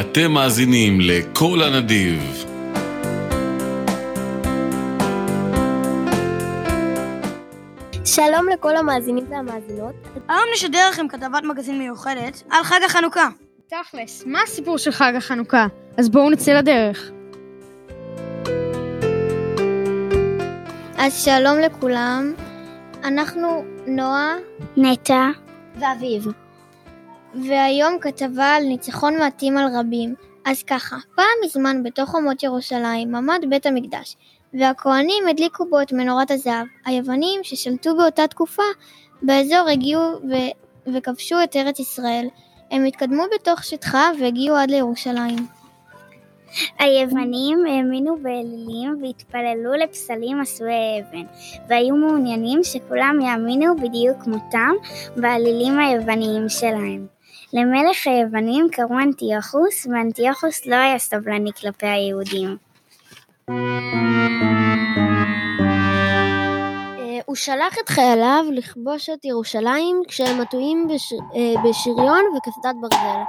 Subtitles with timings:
[0.00, 2.44] אתם מאזינים ל"קול הנדיב".
[8.04, 9.94] שלום לכל המאזינים והמאזינות.
[10.28, 13.28] היום נשדר לכם כתבת מגזין מיוחדת על חג החנוכה.
[13.66, 15.66] תכלס, מה הסיפור של חג החנוכה?
[15.96, 17.10] אז בואו נצא לדרך.
[20.98, 22.32] אז שלום לכולם,
[23.04, 24.34] אנחנו נועה,
[24.76, 25.28] נטע
[25.80, 26.26] ואביב.
[27.34, 30.14] והיום כתבה על ניצחון מעטים על רבים.
[30.44, 34.16] אז ככה, פעם מזמן בתוך חומות ירושלים עמד בית המקדש,
[34.54, 36.66] והכהנים הדליקו בו את מנורת הזהב.
[36.84, 38.62] היוונים ששלטו באותה תקופה
[39.22, 42.26] באזור הגיעו ו- וכבשו את ארץ ישראל.
[42.70, 45.46] הם התקדמו בתוך שטחה והגיעו עד לירושלים.
[46.78, 51.24] היוונים האמינו באלילים והתפללו לפסלים עשויי אבן,
[51.68, 54.72] והיו מעוניינים שכולם יאמינו בדיוק כמותם
[55.16, 57.06] באלילים היווניים שלהם.
[57.54, 62.56] למלך היוונים קראו אנטיוכוס, ואנטיוכוס לא היה סבלני כלפי היהודים.
[66.98, 71.12] אה, הוא שלח את חייליו לכבוש את ירושלים כשהם עטויים בש...
[71.12, 73.22] אה, בשריון וקסדת ברזל.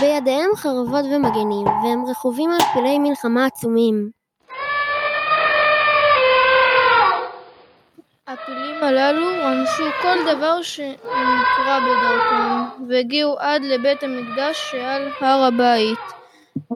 [0.00, 4.15] בידיהם חרבות ומגנים, והם רכובים על פילי מלחמה עצומים.
[8.28, 15.98] הפילים הללו רמסו כל דבר שנקרא בדרכם, והגיעו עד לבית המקדש שעל הר הבית.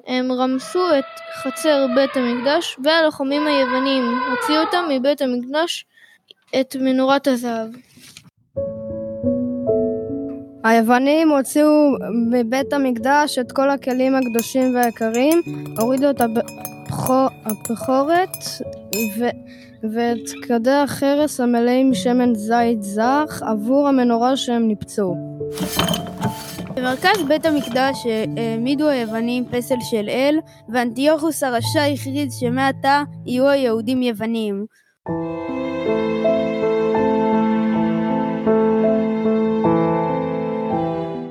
[0.06, 1.04] הם רמסו את
[1.42, 5.84] חצר בית המקדש, והלוחמים היוונים הוציאו אותם מבית המקדש
[6.60, 7.68] את מנורת הזהב.
[10.64, 11.92] היוונים הוציאו
[12.30, 15.42] מבית המקדש את כל הכלים הקדושים והיקרים,
[15.78, 16.20] הורידו את
[17.46, 18.36] הבכורת.
[19.82, 25.14] ואת כדי החרס המלאים שמן זית זך עבור המנורה שהם ניפצו.
[26.74, 34.66] במרכז בית המקדש העמידו היוונים פסל של אל, ואנטיוכוס הרשע הכריז שמעתה יהיו היהודים יוונים.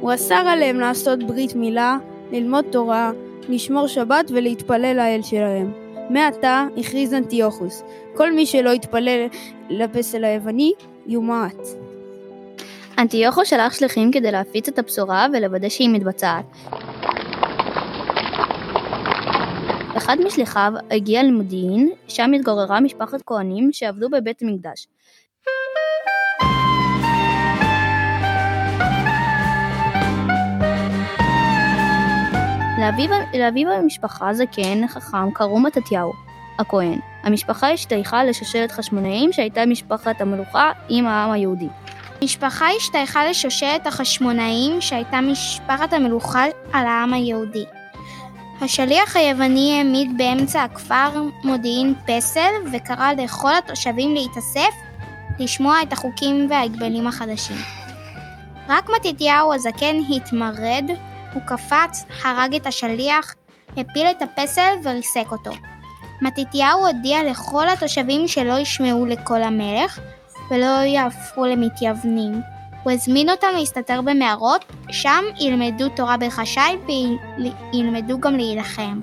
[0.01, 1.97] הוא אסר עליהם לעשות ברית מילה,
[2.31, 3.11] ללמוד תורה,
[3.49, 5.71] לשמור שבת ולהתפלל לאל שלהם.
[6.09, 7.83] מעתה הכריז אנטיוכוס,
[8.15, 9.27] כל מי שלא יתפלל
[9.69, 10.73] לפסל היווני,
[11.07, 11.67] יומעט.
[12.99, 16.45] אנטיוכוס שלח שליחים כדי להפיץ את הבשורה ולוודא שהיא מתבצעת.
[19.97, 24.87] אחד משליחיו הגיע למודיעין, שם התגוררה משפחת כהנים שעבדו בבית המקדש.
[32.89, 36.13] לאביו, לאביו המשפחה זקן חכם קראו מתתיהו,
[36.59, 36.99] הכהן.
[37.23, 41.67] המשפחה השתייכה לשושלת חשמונאים שהייתה משפחת המלוכה עם העם היהודי.
[42.21, 47.65] המשפחה השתייכה לשושלת החשמונאים שהייתה משפחת המלוכה על העם היהודי.
[48.61, 54.73] השליח היווני העמיד באמצע הכפר מודיעין פסל וקרא לכל התושבים להתאסף
[55.39, 57.57] לשמוע את החוקים וההגבלים החדשים.
[58.69, 60.89] רק מתתיהו הזקן התמרד,
[61.33, 63.35] הוא קפץ, הרג את השליח,
[63.77, 65.51] הפיל את הפסל וריסק אותו.
[66.21, 69.99] מתתיהו הודיע לכל התושבים שלא ישמעו לקול המלך
[70.51, 72.41] ולא יהפכו למתייוונים.
[72.83, 76.77] הוא הזמין אותם להסתתר במערות, שם ילמדו תורה בחשאי
[77.73, 78.99] וילמדו גם להילחם.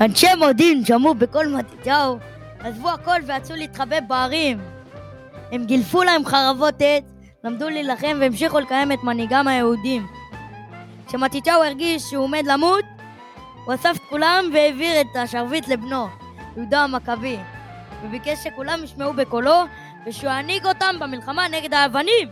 [0.00, 2.18] אנשי מודיעין שמעו בקול מתתיהו,
[2.60, 4.58] עזבו הכל ויצאו להתחבא בערים.
[5.52, 7.04] הם גילפו להם חרבות עץ,
[7.44, 10.06] למדו להילחם והמשיכו לקיים את מנהיגם היהודים.
[11.06, 12.84] כשמתתיהו הרגיש שהוא עומד למות,
[13.64, 16.06] הוא אסף את כולם והעביר את השרביט לבנו,
[16.56, 17.36] יהודה המכבי,
[18.04, 19.62] וביקש שכולם ישמעו בקולו
[20.06, 22.28] ושהוא ינהיג אותם במלחמה נגד היוונים.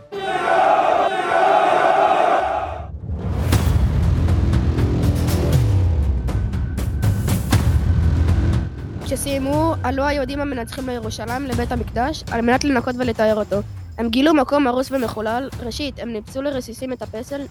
[9.13, 13.55] כשסיימו, עלו היהודים המנצחים לירושלים לבית המקדש על מנת לנקות ולטהר אותו.
[13.97, 17.41] הם גילו מקום הרוס ומחולל, ראשית, הם ניפצו לרסיסים את הפסל,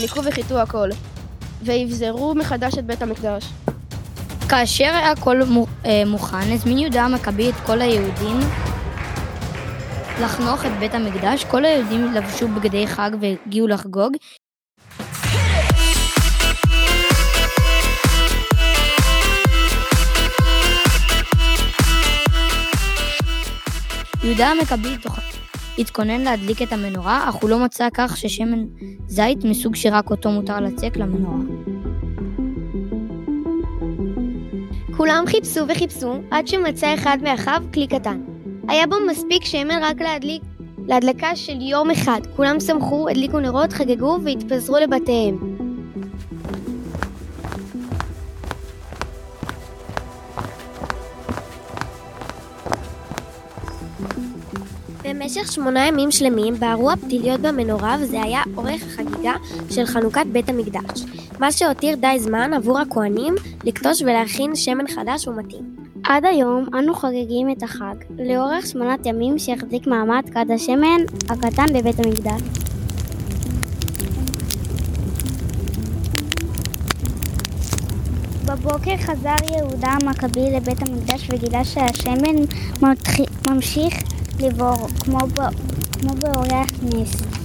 [0.00, 0.88] ניקו וחיטו הכל,
[1.62, 3.44] ואבזרו מחדש את בית המקדש.
[4.48, 5.40] כאשר הכל
[6.06, 8.38] מוכן, הזמין יהודה המכבי את כל היהודים
[10.22, 11.44] לחנוך את בית המקדש.
[11.44, 14.12] כל היהודים לבשו בגדי חג והגיעו לחגוג.
[24.32, 24.96] יהודה המכבי
[25.78, 28.64] התכונן להדליק את המנורה, אך הוא לא מצא כך ששמן
[29.06, 31.44] זית מסוג שרק אותו מותר לצק למנורה.
[34.96, 38.20] כולם חיפשו וחיפשו עד שמצא אחד מאחיו כלי קטן.
[38.68, 40.42] היה בו מספיק שמן רק להדליק
[40.88, 42.20] להדלקה של יום אחד.
[42.36, 45.51] כולם שמחו, הדליקו נרות, חגגו והתפזרו לבתיהם.
[55.22, 59.32] במשך שמונה ימים שלמים בערו הפתיליות במנורה וזה היה אורך החגיגה
[59.70, 61.04] של חנוכת בית המקדש,
[61.38, 63.34] מה שהותיר די זמן עבור הכוהנים
[63.64, 65.76] לקטוש ולהכין שמן חדש ומתאים.
[66.04, 71.98] עד היום אנו חוגגים את החג, לאורך שמונת ימים שהחזיק מעמד כד השמן הקטן בבית
[71.98, 72.40] המקדש.
[78.44, 82.34] בבוקר חזר יהודה המכבי לבית המקדש וגילה שהשמן
[83.46, 84.11] ממשיך
[84.42, 85.18] לבור, כמו,
[85.92, 87.41] כמו באורח נס.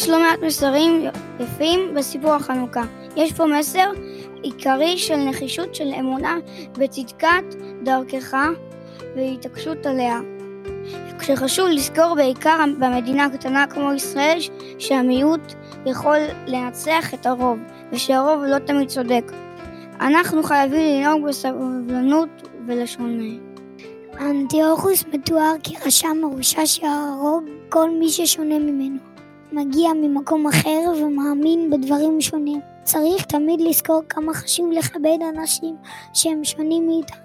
[0.00, 1.04] יש לא מעט מסרים
[1.40, 2.82] יפים בסיפור החנוכה.
[3.16, 3.90] יש פה מסר
[4.42, 6.36] עיקרי של נחישות של אמונה
[6.72, 7.44] בצדקת
[7.82, 8.36] דרכך
[9.16, 10.20] והתעקשות עליה.
[11.18, 14.38] כשחשוב לזכור בעיקר במדינה קטנה כמו ישראל
[14.78, 15.54] שהמיעוט
[15.86, 17.58] יכול לנצח את הרוב
[17.92, 19.32] ושהרוב לא תמיד צודק.
[20.00, 23.34] אנחנו חייבים לנהוג בסבלנות ולשונה.
[24.20, 29.09] אנטיוכוס מתואר כרשע מרושע שהרוב כל מי ששונה ממנו.
[29.52, 32.60] מגיע ממקום אחר ומאמין בדברים שונים.
[32.82, 35.76] צריך תמיד לזכור כמה חשוב לכבד אנשים
[36.12, 37.20] שהם שונים מאיתנו.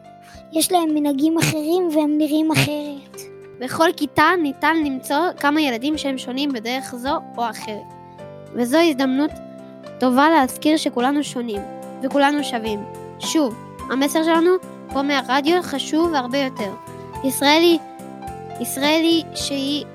[0.52, 3.22] יש להם מנהגים אחרים והם נראים אחרת.
[3.60, 7.94] בכל כיתה ניתן למצוא כמה ילדים שהם שונים בדרך זו או אחרת.
[8.54, 9.32] וזו הזדמנות
[10.00, 11.62] טובה להזכיר שכולנו שונים,
[12.04, 12.84] וכולנו שווים.
[13.20, 13.56] שוב,
[13.92, 14.52] המסר שלנו
[14.94, 16.72] פה מהרדיו חשוב הרבה יותר.
[17.24, 17.80] ישראל היא,
[18.62, 19.86] ישראל היא שהיא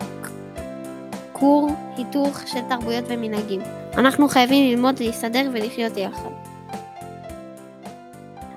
[1.41, 3.61] כור היתוך של תרבויות ומנהגים.
[3.99, 6.31] אנחנו חייבים ללמוד להסתדר ולחיות יחד.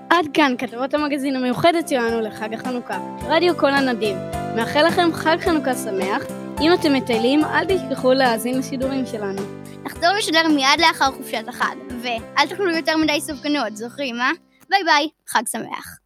[0.10, 2.98] עד כאן כתבות המגזין המיוחדת שלנו לחג החנוכה.
[3.28, 4.18] רדיו קול הנדיב.
[4.56, 6.24] מאחל לכם חג חנוכה שמח.
[6.62, 9.42] אם אתם מטיילים, אל תשכחו להאזין לשידורים שלנו.
[9.84, 14.32] נחזור לשדר מיד לאחר חופשת החג, ואל תאכלו יותר מדי סופגניות, זוכרים, אה?
[14.70, 16.03] ביי ביי, חג שמח.